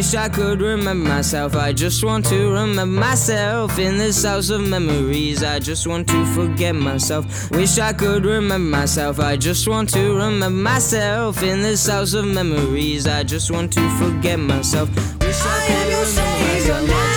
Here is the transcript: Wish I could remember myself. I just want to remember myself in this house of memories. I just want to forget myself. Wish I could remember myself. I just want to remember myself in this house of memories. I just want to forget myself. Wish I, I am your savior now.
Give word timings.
Wish 0.00 0.14
I 0.14 0.30
could 0.30 0.62
remember 0.62 1.10
myself. 1.10 1.54
I 1.54 1.74
just 1.74 2.02
want 2.02 2.24
to 2.30 2.52
remember 2.52 2.86
myself 2.86 3.78
in 3.78 3.98
this 3.98 4.24
house 4.24 4.48
of 4.48 4.66
memories. 4.66 5.42
I 5.42 5.58
just 5.58 5.86
want 5.86 6.08
to 6.08 6.24
forget 6.34 6.74
myself. 6.74 7.50
Wish 7.50 7.78
I 7.78 7.92
could 7.92 8.24
remember 8.24 8.78
myself. 8.78 9.20
I 9.20 9.36
just 9.36 9.68
want 9.68 9.90
to 9.90 10.14
remember 10.14 10.48
myself 10.48 11.42
in 11.42 11.60
this 11.60 11.86
house 11.86 12.14
of 12.14 12.24
memories. 12.24 13.06
I 13.06 13.24
just 13.24 13.50
want 13.50 13.74
to 13.74 13.86
forget 13.98 14.38
myself. 14.38 14.88
Wish 15.20 15.42
I, 15.44 15.66
I 15.68 15.72
am 15.82 15.90
your 15.90 16.04
savior 16.06 16.80
now. 16.88 17.09